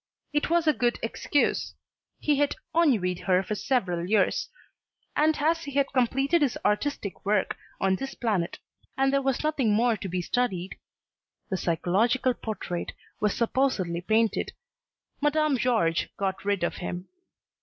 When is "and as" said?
5.15-5.65